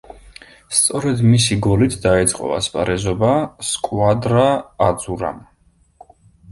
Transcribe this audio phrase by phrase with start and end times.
[0.77, 3.31] სწორედ მისი გოლით დაიწყო ასპარეზობა
[3.69, 4.51] სკუადრა
[4.91, 5.49] აძურამ.